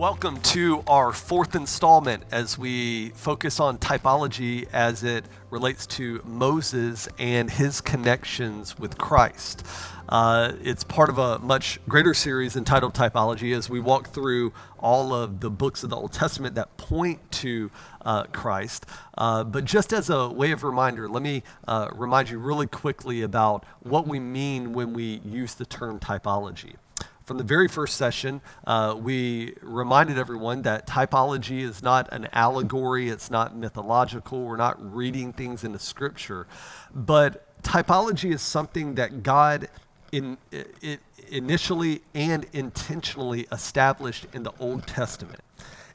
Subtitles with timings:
[0.00, 7.06] welcome to our fourth installment as we focus on typology as it relates to Moses
[7.18, 9.62] and his connections with Christ.
[10.08, 15.12] Uh, it's part of a much greater series entitled Typology as we walk through all
[15.12, 18.86] of the books of the Old Testament that point to uh, Christ.
[19.18, 23.20] Uh, but just as a way of reminder, let me uh, remind you really quickly
[23.20, 26.76] about what we mean when we use the term typology
[27.24, 33.08] from the very first session, uh, we reminded everyone that typology is not an allegory,
[33.08, 36.46] it's not mythological, we're not reading things into scripture.
[36.94, 39.68] But typology is something that God
[40.12, 45.40] in, it, initially and intentionally established in the Old Testament.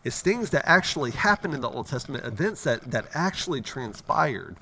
[0.04, 4.56] It's things that actually happened in the Old Testament, events that, that actually transpired,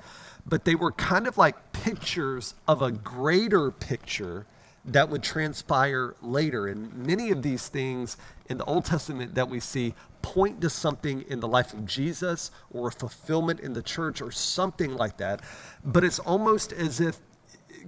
[0.46, 4.46] but they were kind of like pictures of a greater picture
[4.84, 6.66] that would transpire later.
[6.66, 8.16] And many of these things
[8.48, 12.50] in the Old Testament that we see point to something in the life of Jesus
[12.70, 15.42] or a fulfillment in the church or something like that.
[15.84, 17.18] But it's almost as if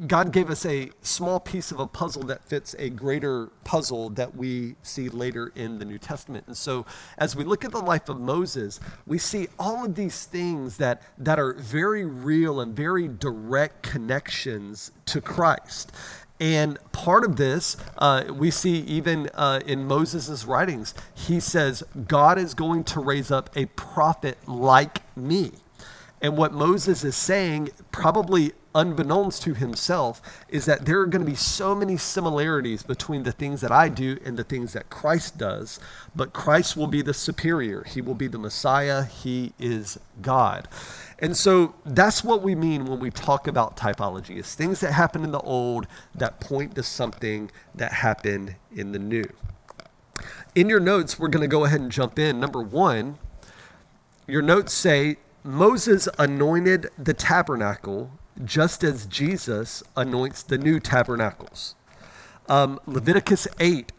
[0.07, 4.37] God gave us a small piece of a puzzle that fits a greater puzzle that
[4.37, 6.45] we see later in the New Testament.
[6.47, 6.85] And so,
[7.17, 11.03] as we look at the life of Moses, we see all of these things that,
[11.17, 15.93] that are very real and very direct connections to Christ.
[16.39, 22.39] And part of this, uh, we see even uh, in Moses' writings, he says, God
[22.39, 25.53] is going to raise up a prophet like me.
[26.21, 31.31] And what Moses is saying, probably unbeknownst to himself, is that there are going to
[31.31, 35.39] be so many similarities between the things that I do and the things that Christ
[35.39, 35.79] does.
[36.15, 40.69] But Christ will be the superior, he will be the Messiah, he is God.
[41.19, 44.37] And so that's what we mean when we talk about typology.
[44.37, 48.99] It's things that happen in the old that point to something that happened in the
[48.99, 49.25] new.
[50.55, 52.39] In your notes, we're going to go ahead and jump in.
[52.39, 53.19] Number one,
[54.27, 58.11] your notes say Moses anointed the tabernacle
[58.45, 61.75] just as Jesus anoints the new tabernacles.
[62.49, 63.91] Um, Leviticus 8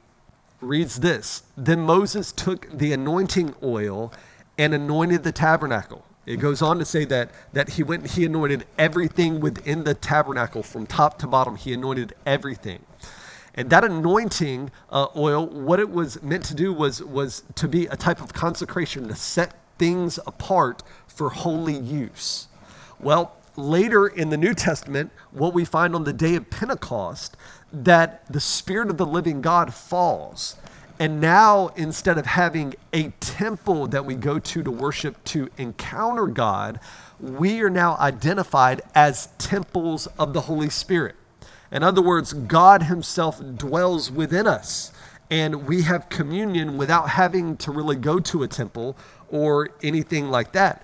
[0.61, 4.13] reads this Then Moses took the anointing oil
[4.57, 8.65] and anointed the tabernacle it goes on to say that, that he went he anointed
[8.77, 11.55] everything within the tabernacle from top to bottom.
[11.55, 12.85] He anointed everything.
[13.55, 17.88] And that anointing uh, oil, what it was meant to do was, was to be
[17.88, 22.49] a type of consecration, to set things apart for holy use.
[22.99, 27.38] Well, later in the New Testament, what we find on the day of Pentecost,
[27.71, 30.57] that the Spirit of the living God falls
[30.99, 36.25] and now, instead of having a temple that we go to to worship, to encounter
[36.25, 36.79] God,
[37.19, 41.15] we are now identified as temples of the Holy Spirit.
[41.71, 44.91] In other words, God Himself dwells within us,
[45.29, 48.97] and we have communion without having to really go to a temple
[49.29, 50.83] or anything like that.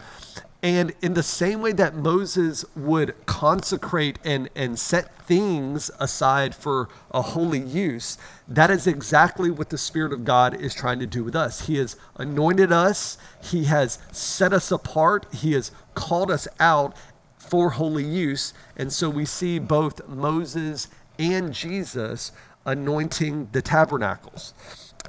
[0.63, 6.87] And in the same way that Moses would consecrate and, and set things aside for
[7.11, 11.21] a holy use, that is exactly what the Spirit of God is trying to do
[11.21, 11.67] with us.
[11.67, 16.95] He has anointed us, He has set us apart, He has called us out
[17.37, 18.53] for holy use.
[18.77, 20.87] And so we see both Moses
[21.19, 22.31] and Jesus
[22.65, 24.53] anointing the tabernacles.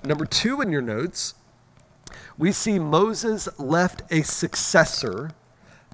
[0.02, 1.34] Number two in your notes,
[2.36, 5.30] we see Moses left a successor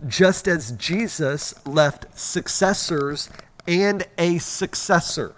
[0.06, 3.28] just as Jesus left successors
[3.66, 5.34] and a successor.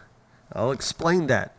[0.52, 1.56] I'll explain that.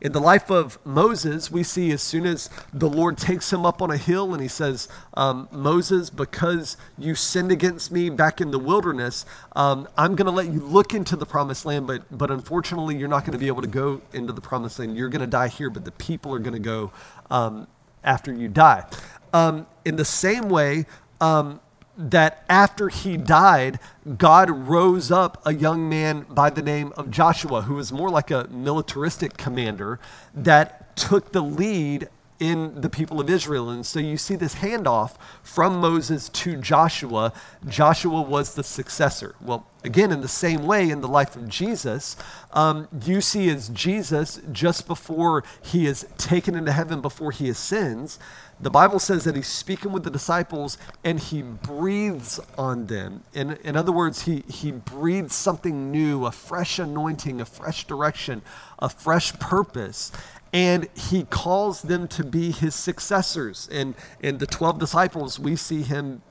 [0.00, 3.82] In the life of Moses, we see as soon as the Lord takes him up
[3.82, 8.52] on a hill and he says, um, Moses, because you sinned against me back in
[8.52, 9.26] the wilderness,
[9.56, 13.08] um, I'm going to let you look into the promised land, but, but unfortunately, you're
[13.08, 14.96] not going to be able to go into the promised land.
[14.96, 16.92] You're going to die here, but the people are going to go
[17.28, 17.66] um,
[18.04, 18.84] after you die.
[19.32, 20.86] Um, in the same way,
[21.20, 21.60] um,
[21.98, 23.80] that after he died,
[24.16, 28.30] God rose up a young man by the name of Joshua, who was more like
[28.30, 29.98] a militaristic commander
[30.32, 32.08] that took the lead
[32.38, 33.68] in the people of Israel.
[33.68, 37.32] And so you see this handoff from Moses to Joshua.
[37.66, 39.34] Joshua was the successor.
[39.40, 42.16] Well, again, in the same way, in the life of Jesus,
[42.52, 48.18] um, you see as Jesus, just before he is taken into heaven, before he ascends,
[48.60, 53.22] the Bible says that he's speaking with the disciples and he breathes on them.
[53.32, 58.42] In, in other words, he, he breathes something new, a fresh anointing, a fresh direction,
[58.80, 60.10] a fresh purpose.
[60.52, 63.68] And he calls them to be his successors.
[63.70, 66.22] And in the 12 disciples, we see him,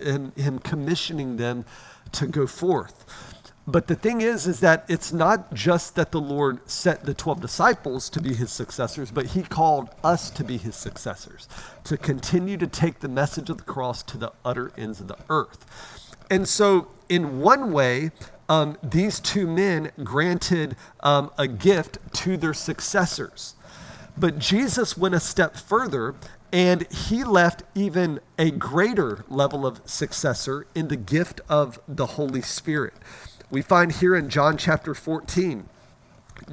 [0.00, 1.64] him, him commissioning them
[2.12, 3.04] to go forth.
[3.68, 7.40] But the thing is, is that it's not just that the Lord set the 12
[7.40, 11.48] disciples to be his successors, but he called us to be his successors,
[11.82, 15.18] to continue to take the message of the cross to the utter ends of the
[15.28, 15.66] earth.
[16.30, 18.12] And so, in one way,
[18.48, 23.54] um, these two men granted um, a gift to their successors.
[24.16, 26.14] But Jesus went a step further
[26.56, 32.40] and he left even a greater level of successor in the gift of the Holy
[32.40, 32.94] Spirit.
[33.50, 35.68] We find here in John chapter 14,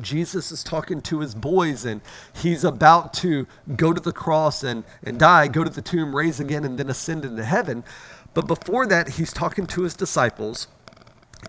[0.01, 2.01] Jesus is talking to his boys and
[2.33, 3.47] he's about to
[3.77, 6.89] go to the cross and, and die, go to the tomb, raise again, and then
[6.89, 7.85] ascend into heaven.
[8.33, 10.67] But before that, he's talking to his disciples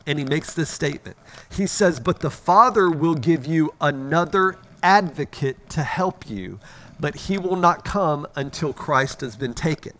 [0.06, 1.16] and he makes this statement.
[1.50, 6.60] He says, But the Father will give you another advocate to help you
[6.98, 9.92] but he will not come until Christ has been taken.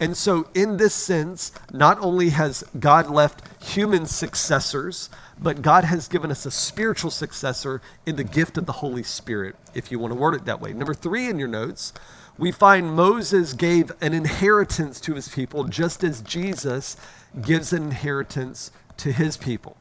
[0.00, 5.08] And so, in this sense, not only has God left human successors,
[5.40, 9.54] but God has given us a spiritual successor in the gift of the Holy Spirit,
[9.74, 10.72] if you want to word it that way.
[10.72, 11.92] Number three in your notes,
[12.38, 16.96] we find Moses gave an inheritance to his people, just as Jesus
[17.40, 19.76] gives an inheritance to his people.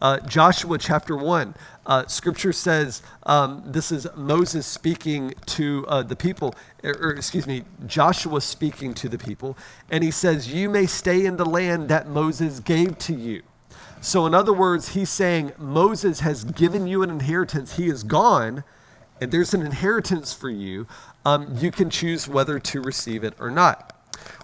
[0.00, 1.54] Uh, Joshua chapter 1,
[1.86, 7.10] uh, scripture says um, this is Moses speaking to uh, the people, or, er, er,
[7.12, 9.56] excuse me, Joshua speaking to the people,
[9.90, 13.42] and he says, You may stay in the land that Moses gave to you.
[14.00, 17.76] So, in other words, he's saying, Moses has given you an inheritance.
[17.76, 18.64] He is gone,
[19.20, 20.86] and there's an inheritance for you.
[21.24, 23.92] Um, you can choose whether to receive it or not.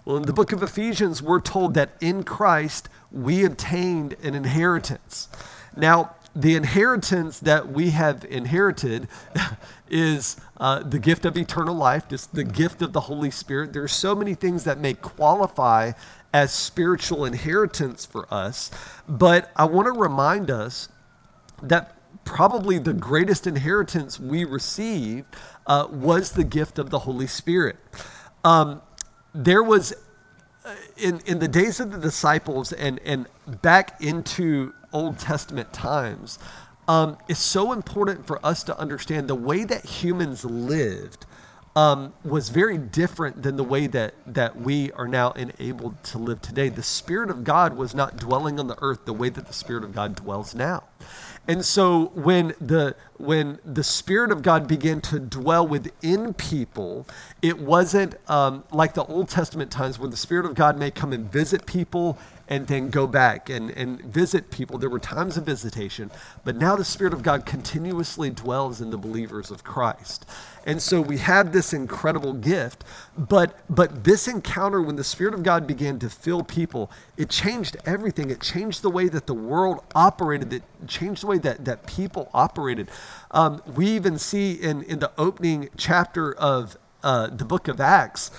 [0.04, 5.28] Well, in the book of Ephesians, we're told that in Christ, we obtained an inheritance.
[5.76, 9.08] Now, the inheritance that we have inherited
[9.88, 13.72] is uh, the gift of eternal life, just the gift of the Holy Spirit.
[13.72, 15.92] There are so many things that may qualify
[16.32, 18.70] as spiritual inheritance for us,
[19.06, 20.88] but I want to remind us
[21.62, 25.26] that probably the greatest inheritance we received
[25.66, 27.76] uh, was the gift of the Holy Spirit.
[28.44, 28.80] Um,
[29.34, 29.94] there was
[30.96, 33.26] in, in the days of the disciples and, and
[33.62, 36.38] back into Old Testament times,
[36.88, 41.26] um, it's so important for us to understand the way that humans lived
[41.74, 46.42] um, was very different than the way that, that we are now enabled to live
[46.42, 46.68] today.
[46.68, 49.84] The Spirit of God was not dwelling on the earth the way that the Spirit
[49.84, 50.84] of God dwells now.
[51.48, 57.06] And so when the when the Spirit of God began to dwell within people,
[57.40, 61.12] it wasn't um, like the Old Testament times when the Spirit of God may come
[61.12, 62.18] and visit people
[62.48, 64.76] and then go back and, and visit people.
[64.76, 66.10] There were times of visitation,
[66.44, 70.26] but now the Spirit of God continuously dwells in the believers of Christ.
[70.66, 72.84] And so we had this incredible gift,
[73.16, 77.76] but but this encounter when the Spirit of God began to fill people, it changed
[77.84, 78.30] everything.
[78.30, 80.52] It changed the way that the world operated.
[80.52, 82.88] It changed the way that, that people operated.
[83.30, 88.30] Um, we even see in, in the opening chapter of uh, the book of Acts,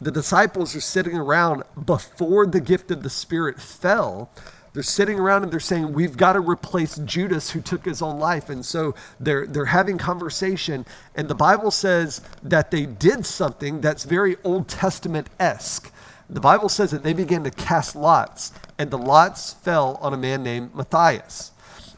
[0.00, 4.30] the disciples are sitting around before the gift of the Spirit fell
[4.72, 8.18] they're sitting around and they're saying, We've got to replace Judas who took his own
[8.18, 8.48] life.
[8.48, 10.86] And so they're, they're having conversation.
[11.14, 15.92] And the Bible says that they did something that's very Old Testament esque.
[16.30, 20.16] The Bible says that they began to cast lots, and the lots fell on a
[20.16, 21.51] man named Matthias.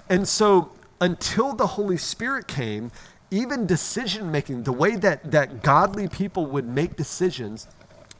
[0.08, 2.90] And so until the Holy Spirit came,
[3.30, 7.66] even decision making, the way that, that godly people would make decisions,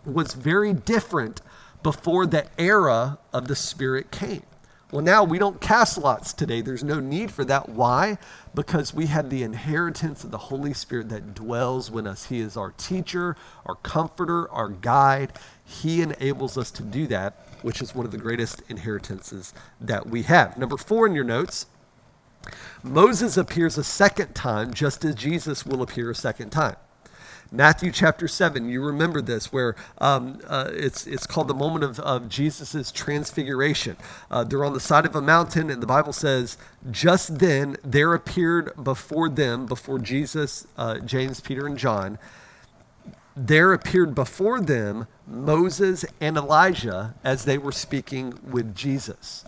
[0.05, 1.41] was very different
[1.83, 4.43] before the era of the Spirit came.
[4.91, 6.61] Well, now we don't cast lots today.
[6.61, 7.69] There's no need for that.
[7.69, 8.17] Why?
[8.55, 12.27] Because we have the inheritance of the Holy Spirit that dwells with us.
[12.27, 13.37] He is our teacher,
[13.67, 15.33] our comforter, our guide.
[15.65, 20.23] He enables us to do that, which is one of the greatest inheritances that we
[20.23, 20.57] have.
[20.57, 21.67] Number four in your notes
[22.83, 26.77] Moses appears a second time, just as Jesus will appear a second time.
[27.53, 32.01] Matthew chapter 7, you remember this, where um, uh, it's, it's called the moment of,
[32.01, 33.97] of Jesus' transfiguration.
[34.31, 36.59] Uh, they're on the side of a mountain, and the Bible says,
[36.91, 42.19] Just then there appeared before them, before Jesus, uh, James, Peter, and John,
[43.37, 49.45] there appeared before them Moses and Elijah as they were speaking with Jesus.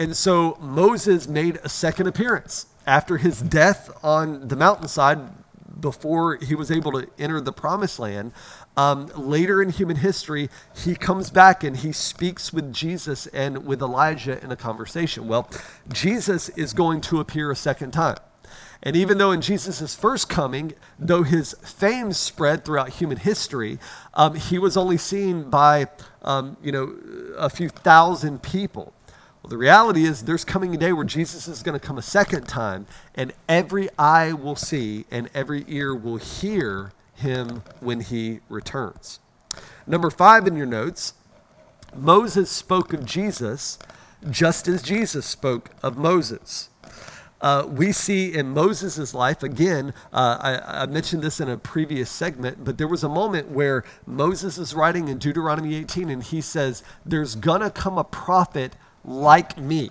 [0.00, 5.18] And so Moses made a second appearance after his death on the mountainside
[5.78, 8.32] before he was able to enter the promised land.
[8.78, 13.82] Um, later in human history, he comes back and he speaks with Jesus and with
[13.82, 15.28] Elijah in a conversation.
[15.28, 15.50] Well,
[15.92, 18.16] Jesus is going to appear a second time.
[18.82, 23.78] And even though in Jesus' first coming, though his fame spread throughout human history,
[24.14, 25.88] um, he was only seen by,
[26.22, 26.96] um, you know,
[27.36, 28.94] a few thousand people.
[29.42, 32.02] Well, the reality is there's coming a day where Jesus is going to come a
[32.02, 38.40] second time, and every eye will see and every ear will hear him when he
[38.48, 39.20] returns.
[39.86, 41.14] Number five in your notes
[41.94, 43.78] Moses spoke of Jesus
[44.28, 46.68] just as Jesus spoke of Moses.
[47.40, 52.10] Uh, we see in Moses' life, again, uh, I, I, mentioned this in a previous
[52.10, 56.42] segment, but there was a moment where Moses is writing in Deuteronomy 18 and he
[56.42, 59.90] says, There's gonna come a prophet like me.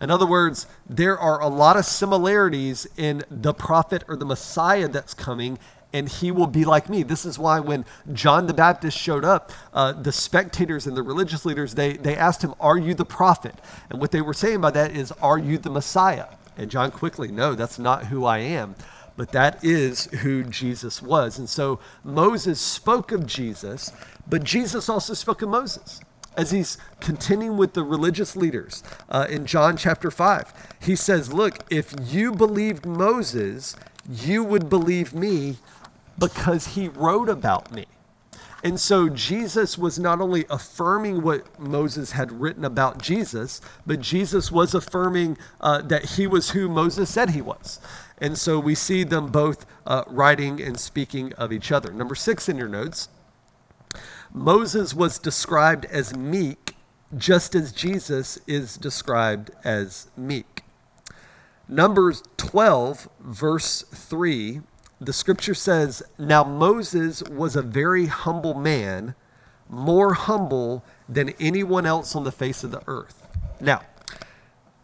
[0.00, 4.88] In other words, there are a lot of similarities in the prophet or the Messiah
[4.88, 5.58] that's coming
[5.94, 7.04] and he will be like me.
[7.04, 11.44] This is why when John the Baptist showed up, uh, the spectators and the religious
[11.46, 13.54] leaders, they, they asked him, Are you the prophet?
[13.88, 16.26] And what they were saying by that is, Are you the Messiah?
[16.58, 18.74] And John quickly, No, that's not who I am.
[19.16, 21.38] But that is who Jesus was.
[21.38, 23.92] And so Moses spoke of Jesus,
[24.28, 26.00] but Jesus also spoke of Moses
[26.36, 30.76] as he's continuing with the religious leaders uh, in John chapter 5.
[30.80, 33.76] He says, Look, if you believed Moses,
[34.08, 35.56] you would believe me
[36.18, 37.86] because he wrote about me.
[38.62, 44.50] And so Jesus was not only affirming what Moses had written about Jesus, but Jesus
[44.50, 47.78] was affirming uh, that he was who Moses said he was.
[48.16, 51.92] And so we see them both uh, writing and speaking of each other.
[51.92, 53.08] Number six in your notes
[54.34, 56.76] Moses was described as meek,
[57.16, 60.62] just as Jesus is described as meek.
[61.68, 64.60] Numbers 12, verse 3
[65.00, 69.14] the scripture says, Now Moses was a very humble man,
[69.68, 73.26] more humble than anyone else on the face of the earth.
[73.60, 73.82] Now,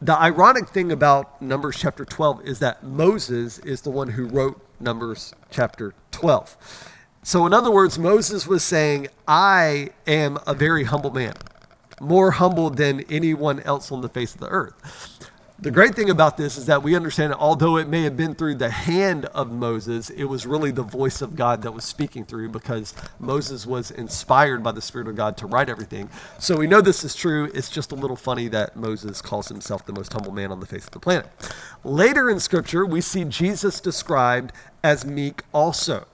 [0.02, 4.60] the ironic thing about Numbers chapter 12 is that Moses is the one who wrote
[4.80, 6.56] Numbers chapter 12.
[7.22, 11.34] So, in other words, Moses was saying, I am a very humble man,
[12.00, 15.28] more humble than anyone else on the face of the earth.
[15.62, 18.34] The great thing about this is that we understand that although it may have been
[18.34, 22.24] through the hand of Moses, it was really the voice of God that was speaking
[22.24, 26.08] through because Moses was inspired by the Spirit of God to write everything.
[26.38, 27.50] So we know this is true.
[27.52, 30.66] It's just a little funny that Moses calls himself the most humble man on the
[30.66, 31.26] face of the planet.
[31.84, 36.06] Later in Scripture, we see Jesus described as meek also.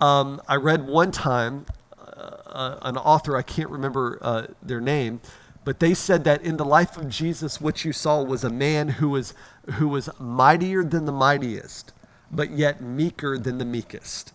[0.00, 1.66] Um, I read one time
[1.98, 2.02] uh,
[2.46, 5.20] uh an author, I can't remember uh, their name,
[5.64, 8.88] but they said that in the life of Jesus, what you saw was a man
[8.88, 9.34] who was,
[9.74, 11.92] who was mightier than the mightiest,
[12.30, 14.32] but yet meeker than the meekest.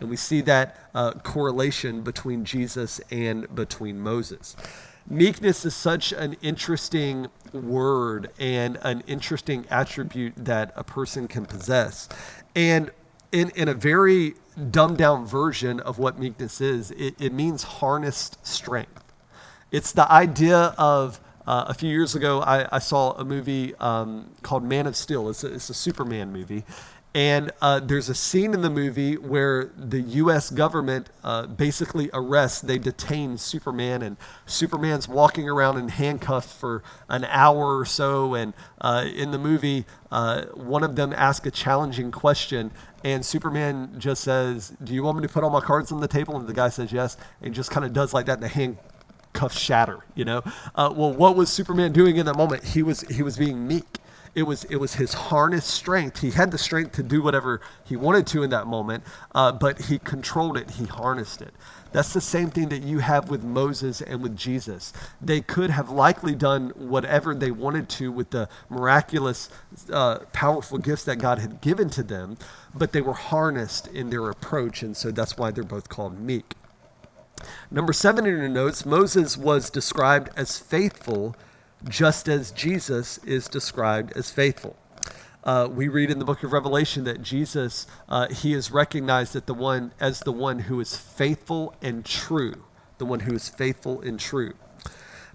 [0.00, 4.56] And we see that uh, correlation between Jesus and between Moses.
[5.08, 12.08] Meekness is such an interesting word and an interesting attribute that a person can possess.
[12.56, 12.90] And
[13.30, 14.34] in, in a very
[14.70, 19.12] dumbed down version of what meekness is, it, it means harnessed strength.
[19.70, 24.30] It's the idea of uh, a few years ago, I, I saw a movie um,
[24.42, 25.28] called Man of Steel.
[25.28, 26.64] It's a, it's a Superman movie.
[27.14, 30.50] And uh, there's a scene in the movie where the U.S.
[30.50, 34.16] government uh, basically arrests, they detain Superman, and
[34.46, 38.34] Superman's walking around in handcuffs for an hour or so.
[38.34, 42.72] And uh, in the movie, uh, one of them asks a challenging question,
[43.04, 46.08] and Superman just says, Do you want me to put all my cards on the
[46.08, 46.36] table?
[46.36, 48.78] And the guy says yes, and just kind of does like that, and the hand
[49.34, 49.98] cuffs shatter.
[50.16, 50.42] You know,
[50.74, 52.64] uh, well, what was Superman doing in that moment?
[52.64, 53.98] He was he was being meek.
[54.34, 56.20] It was it was his harness strength.
[56.20, 59.82] He had the strength to do whatever he wanted to in that moment, uh, but
[59.82, 60.72] he controlled it.
[60.72, 61.54] He harnessed it.
[61.92, 64.92] That's the same thing that you have with Moses and with Jesus.
[65.22, 69.48] They could have likely done whatever they wanted to with the miraculous,
[69.92, 72.36] uh, powerful gifts that God had given to them,
[72.74, 76.56] but they were harnessed in their approach, and so that's why they're both called meek.
[77.70, 81.36] Number seven in your notes Moses was described as faithful,
[81.88, 84.76] just as Jesus is described as faithful.
[85.42, 89.46] Uh, we read in the book of Revelation that Jesus, uh, he is recognized that
[89.46, 92.64] the one, as the one who is faithful and true,
[92.96, 94.54] the one who is faithful and true.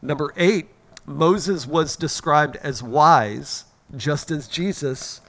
[0.01, 0.69] Number eight,
[1.05, 3.65] Moses was described as wise,
[3.95, 5.21] just as Jesus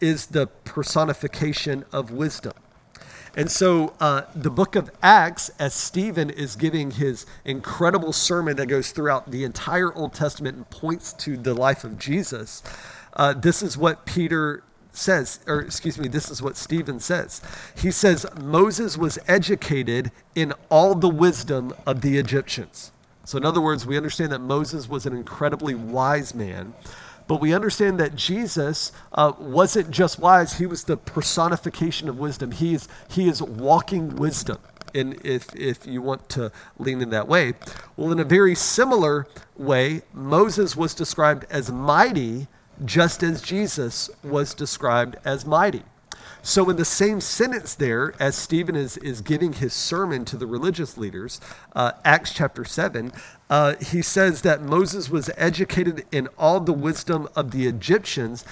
[0.00, 2.52] is the personification of wisdom.
[3.36, 8.66] And so uh, the book of Acts, as Stephen is giving his incredible sermon that
[8.66, 12.62] goes throughout the entire Old Testament and points to the life of Jesus,
[13.14, 17.40] uh, this is what Peter says, or excuse me, this is what Stephen says.
[17.76, 22.92] He says, Moses was educated in all the wisdom of the Egyptians.
[23.24, 26.74] So, in other words, we understand that Moses was an incredibly wise man.
[27.30, 32.50] But we understand that Jesus uh, wasn't just wise, he was the personification of wisdom.
[32.50, 34.58] He is, he is walking wisdom.
[34.92, 37.52] in, if, if you want to lean in that way.
[37.96, 42.48] Well, in a very similar way, Moses was described as mighty
[42.84, 45.84] just as Jesus was described as mighty.
[46.42, 50.46] So, in the same sentence there, as Stephen is, is giving his sermon to the
[50.46, 51.40] religious leaders,
[51.74, 53.12] uh, Acts chapter 7,
[53.48, 58.44] uh, he says that Moses was educated in all the wisdom of the Egyptians,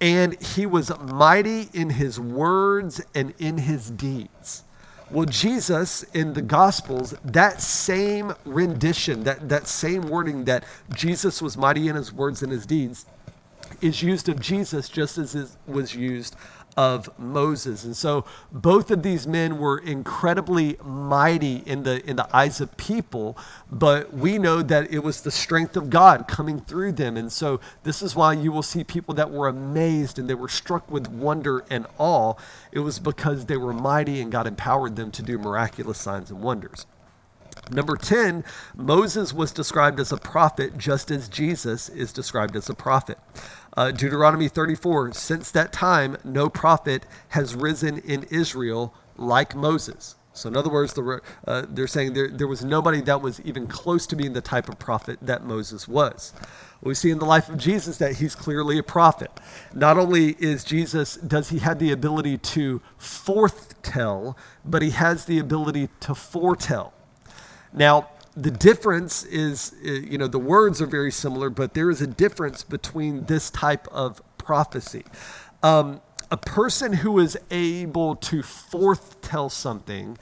[0.00, 4.64] and he was mighty in his words and in his deeds.
[5.10, 11.58] Well, Jesus in the Gospels, that same rendition, that, that same wording that Jesus was
[11.58, 13.04] mighty in his words and his deeds,
[13.82, 16.34] is used of Jesus just as it was used
[16.76, 17.84] of Moses.
[17.84, 22.76] And so both of these men were incredibly mighty in the in the eyes of
[22.76, 23.36] people,
[23.70, 27.16] but we know that it was the strength of God coming through them.
[27.16, 30.48] And so this is why you will see people that were amazed and they were
[30.48, 32.34] struck with wonder and awe.
[32.70, 36.40] It was because they were mighty and God empowered them to do miraculous signs and
[36.40, 36.86] wonders.
[37.70, 38.44] Number 10,
[38.76, 43.18] Moses was described as a prophet just as Jesus is described as a prophet.
[43.76, 50.16] Uh, Deuteronomy 34 Since that time, no prophet has risen in Israel like Moses.
[50.34, 53.66] So, in other words, the, uh, they're saying there, there was nobody that was even
[53.66, 56.32] close to being the type of prophet that Moses was.
[56.80, 59.30] We see in the life of Jesus that he's clearly a prophet.
[59.74, 65.38] Not only is Jesus, does he have the ability to foretell, but he has the
[65.38, 66.94] ability to foretell.
[67.72, 72.00] Now, the difference is, uh, you know, the words are very similar, but there is
[72.00, 75.04] a difference between this type of prophecy.
[75.62, 76.00] Um,
[76.30, 80.16] a person who is able to foretell something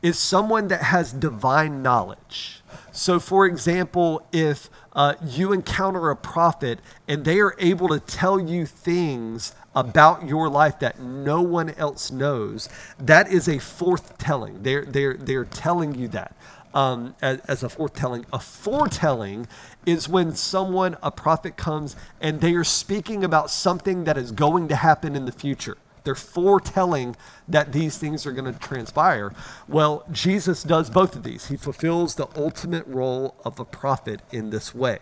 [0.00, 2.62] is someone that has divine knowledge.
[2.92, 8.38] So, for example, if uh, you encounter a prophet and they are able to tell
[8.38, 14.62] you things about your life that no one else knows, that is a foretelling.
[14.62, 16.36] They're, they're, they're telling you that
[16.76, 18.26] um, as, as, a foretelling.
[18.34, 19.48] A foretelling
[19.86, 24.68] is when someone, a prophet, comes and they are speaking about something that is going
[24.68, 25.78] to happen in the future.
[26.04, 27.16] They're foretelling
[27.48, 29.32] that these things are going to transpire.
[29.66, 31.48] Well, Jesus does both of these.
[31.48, 34.98] He fulfills the ultimate role of a prophet in this way.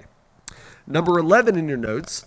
[0.86, 2.24] Number 11 in your notes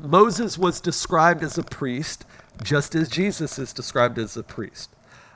[0.00, 2.24] Moses was described as a priest
[2.62, 4.90] just as Jesus is described as a priest.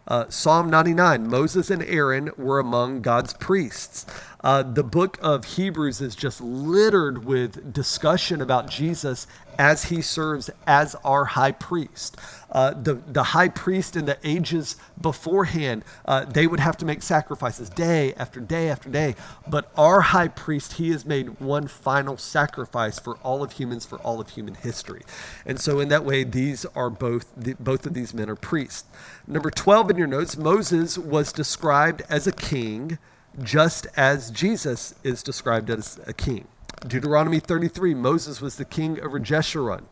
[0.09, 4.05] Uh, Psalm 99 Moses and Aaron were among God's priests.
[4.43, 9.27] Uh, the book of Hebrews is just littered with discussion about Jesus
[9.59, 12.17] as he serves as our high priest.
[12.51, 17.03] Uh, the, the high priest in the ages beforehand, uh, they would have to make
[17.03, 19.15] sacrifices day after day after day.
[19.49, 23.99] But our high priest, he has made one final sacrifice for all of humans, for
[24.01, 25.03] all of human history.
[25.47, 28.85] And so, in that way, these are both, the, both of these men are priests.
[29.27, 32.99] Number 12 in your notes, Moses was described as a king
[33.43, 36.47] just as Jesus is described as a king.
[36.87, 39.83] Deuteronomy 33, Moses was the king over Jeshurun.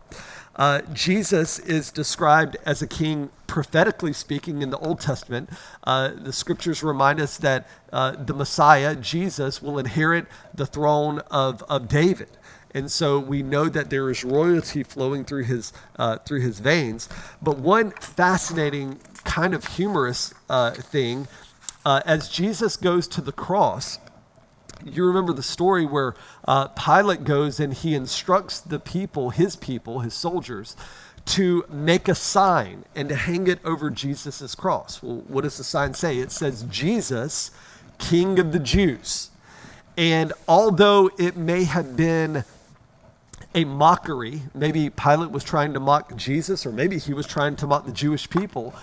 [0.56, 5.48] Uh, Jesus is described as a king, prophetically speaking, in the Old Testament.
[5.84, 11.62] Uh, the scriptures remind us that uh, the Messiah, Jesus, will inherit the throne of,
[11.68, 12.36] of David.
[12.74, 17.08] And so we know that there is royalty flowing through his, uh, through his veins.
[17.40, 21.26] But one fascinating, kind of humorous uh, thing
[21.84, 23.98] uh, as Jesus goes to the cross,
[24.84, 26.14] you remember the story where
[26.46, 30.76] uh, Pilate goes and he instructs the people, his people, his soldiers,
[31.26, 35.02] to make a sign and to hang it over Jesus' cross.
[35.02, 36.18] Well, what does the sign say?
[36.18, 37.50] It says, Jesus,
[37.98, 39.30] King of the Jews.
[39.96, 42.44] And although it may have been
[43.54, 47.66] a mockery, maybe Pilate was trying to mock Jesus, or maybe he was trying to
[47.66, 48.74] mock the Jewish people,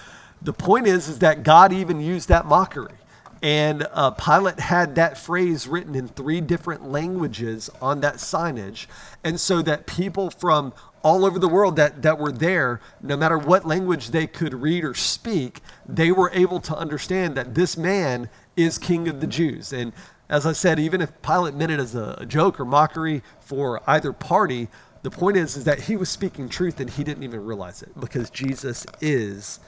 [0.42, 2.94] the point is, is that God even used that mockery.
[3.42, 8.88] And uh, Pilate had that phrase written in three different languages on that signage.
[9.24, 10.74] And so that people from
[11.04, 14.84] all over the world that, that were there, no matter what language they could read
[14.84, 19.72] or speak, they were able to understand that this man is king of the Jews.
[19.72, 19.94] And
[20.30, 24.12] as I said, even if Pilate meant it as a, joke or mockery for either
[24.12, 24.68] party,
[25.04, 27.98] the point is, is that he was speaking truth and he didn't even realize it
[28.00, 29.60] because Jesus is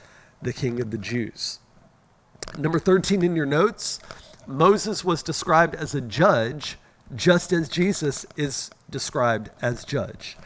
[0.42, 1.60] the king of the Jews.
[2.58, 4.00] Number 13 in your notes
[4.46, 6.76] Moses was described as a judge,
[7.14, 10.36] just as Jesus is described as judge.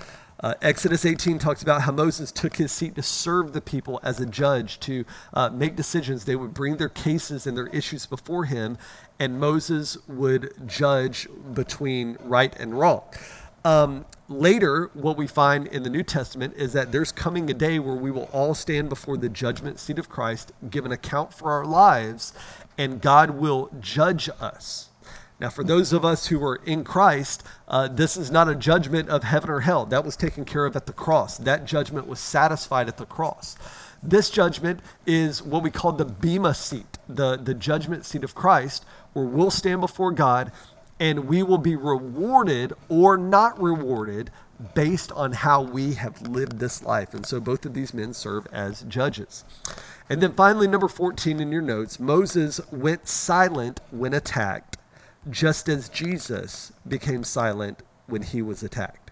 [0.40, 4.20] Uh, Exodus 18 talks about how Moses took his seat to serve the people as
[4.20, 6.26] a judge, to uh, make decisions.
[6.26, 8.76] They would bring their cases and their issues before him,
[9.18, 13.04] and Moses would judge between right and wrong.
[13.64, 17.79] Um, later, what we find in the New Testament is that there's coming a day
[17.79, 21.50] where we will all stand before the judgment seat of Christ, give an account for
[21.50, 22.35] our lives,
[22.77, 24.90] and God will judge us.
[25.40, 29.09] Now, for those of us who are in Christ, uh, this is not a judgment
[29.09, 29.85] of heaven or hell.
[29.85, 31.38] That was taken care of at the cross.
[31.38, 33.57] That judgment was satisfied at the cross.
[34.03, 38.85] This judgment is what we call the Bema seat, the, the judgment seat of Christ,
[39.12, 40.53] where we'll stand before God
[41.00, 44.30] and we will be rewarded or not rewarded
[44.74, 47.12] based on how we have lived this life.
[47.12, 49.44] And so both of these men serve as judges.
[50.09, 54.76] And then finally, number 14 in your notes Moses went silent when attacked,
[55.28, 59.11] just as Jesus became silent when he was attacked.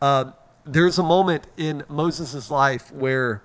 [0.00, 0.32] Uh,
[0.64, 3.42] there's a moment in Moses' life where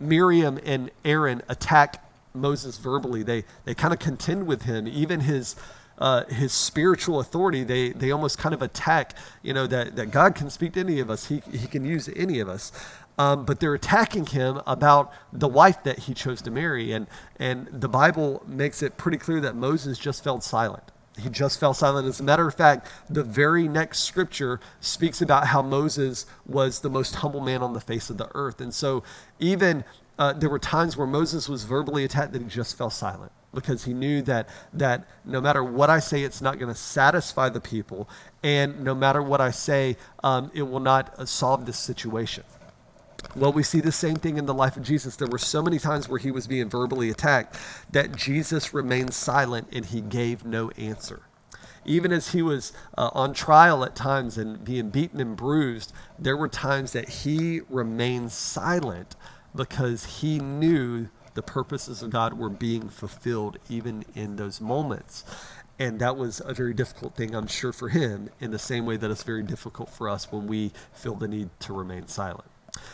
[0.00, 2.02] Miriam and Aaron attack
[2.34, 3.22] Moses verbally.
[3.22, 4.86] They, they kind of contend with him.
[4.88, 5.56] Even his
[5.98, 10.34] uh, his spiritual authority, they, they almost kind of attack, you know, that, that God
[10.34, 12.72] can speak to any of us, he, he can use any of us.
[13.18, 16.92] Um, but they're attacking him about the wife that he chose to marry.
[16.92, 17.06] And,
[17.38, 20.84] and the Bible makes it pretty clear that Moses just fell silent.
[21.18, 22.06] He just fell silent.
[22.06, 26.90] As a matter of fact, the very next scripture speaks about how Moses was the
[26.90, 28.60] most humble man on the face of the earth.
[28.60, 29.02] And so,
[29.38, 29.82] even
[30.18, 33.84] uh, there were times where Moses was verbally attacked that he just fell silent because
[33.84, 37.60] he knew that that no matter what I say, it's not going to satisfy the
[37.60, 38.08] people,
[38.42, 42.44] and no matter what I say, um, it will not uh, solve this situation.
[43.34, 45.16] Well, we see the same thing in the life of Jesus.
[45.16, 47.58] There were so many times where he was being verbally attacked
[47.90, 51.22] that Jesus remained silent and he gave no answer.
[51.84, 56.36] Even as he was uh, on trial at times and being beaten and bruised, there
[56.36, 59.16] were times that he remained silent
[59.54, 65.22] because he knew the purposes of God were being fulfilled even in those moments.
[65.78, 68.96] And that was a very difficult thing, I'm sure, for him, in the same way
[68.96, 72.46] that it's very difficult for us when we feel the need to remain silent.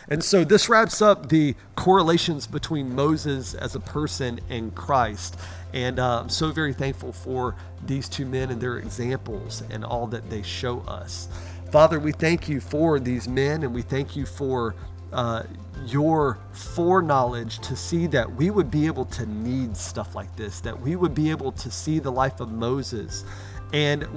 [0.09, 5.37] And so this wraps up the correlations between Moses as a person and Christ.
[5.73, 10.07] And uh, I'm so very thankful for these two men and their examples and all
[10.07, 11.29] that they show us.
[11.71, 14.75] Father, we thank you for these men and we thank you for
[15.13, 15.43] uh,
[15.85, 20.79] your foreknowledge to see that we would be able to need stuff like this, that
[20.79, 23.23] we would be able to see the life of Moses,
[23.73, 24.07] and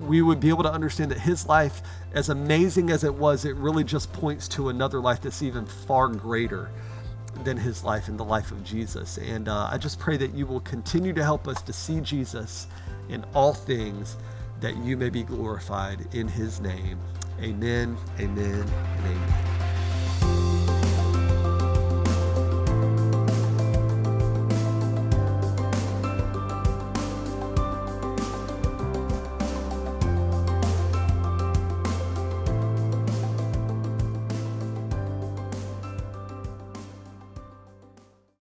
[0.00, 1.82] we would be able to understand that his life,
[2.12, 6.08] as amazing as it was, it really just points to another life that's even far
[6.08, 6.70] greater
[7.44, 9.18] than his life and the life of Jesus.
[9.18, 12.66] And uh, I just pray that you will continue to help us to see Jesus
[13.08, 14.16] in all things,
[14.60, 16.98] that you may be glorified in his name.
[17.40, 18.64] Amen, amen,
[18.98, 19.51] amen.